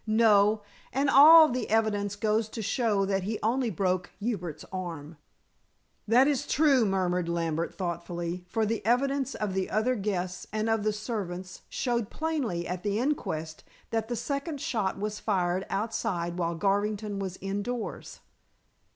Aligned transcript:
"No. 0.07 0.63
And 0.91 1.11
all 1.11 1.47
the 1.47 1.69
evidence 1.69 2.15
goes 2.15 2.49
to 2.49 2.63
show 2.63 3.05
that 3.05 3.21
he 3.21 3.37
only 3.43 3.69
broke 3.69 4.09
Hubert's 4.19 4.65
arm." 4.73 5.15
"That 6.07 6.27
is 6.27 6.47
true," 6.47 6.85
murmured 6.85 7.29
Lambert 7.29 7.75
thoughtfully, 7.75 8.43
"for 8.49 8.65
the 8.65 8.83
evidence 8.83 9.35
of 9.35 9.53
the 9.53 9.69
other 9.69 9.93
guests 9.93 10.47
and 10.51 10.71
of 10.71 10.81
the 10.83 10.91
servants 10.91 11.61
showed 11.69 12.09
plainly 12.09 12.67
at 12.67 12.81
the 12.81 12.97
inquest 12.97 13.63
that 13.91 14.07
the 14.07 14.15
second 14.15 14.59
shot 14.59 14.97
was 14.97 15.19
fired 15.19 15.67
outside 15.69 16.35
while 16.39 16.55
Garvington 16.55 17.19
was 17.19 17.37
indoors." 17.39 18.21